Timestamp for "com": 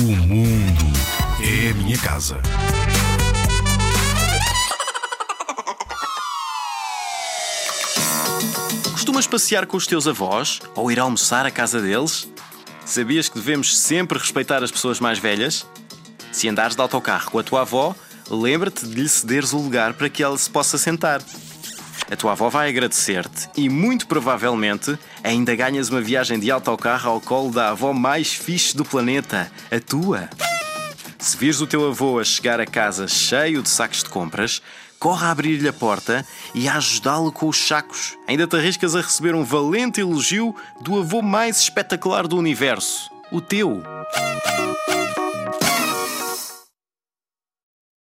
9.66-9.76, 17.32-17.40, 37.30-37.46